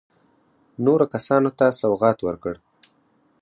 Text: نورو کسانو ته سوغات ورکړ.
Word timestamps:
نورو 0.85 1.05
کسانو 1.13 1.49
ته 1.57 1.65
سوغات 1.79 2.17
ورکړ. 2.23 2.55